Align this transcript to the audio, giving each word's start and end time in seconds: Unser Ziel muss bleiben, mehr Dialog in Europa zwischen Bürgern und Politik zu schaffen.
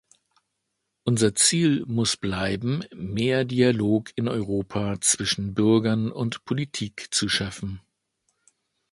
Unser 1.03 1.35
Ziel 1.35 1.85
muss 1.85 2.17
bleiben, 2.17 2.83
mehr 2.95 3.45
Dialog 3.45 4.11
in 4.15 4.27
Europa 4.27 4.99
zwischen 4.99 5.53
Bürgern 5.53 6.11
und 6.11 6.43
Politik 6.43 7.09
zu 7.13 7.29
schaffen. 7.29 7.81